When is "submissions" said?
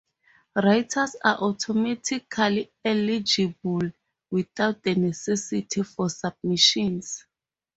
6.09-7.27